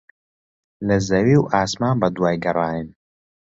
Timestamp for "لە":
0.87-0.97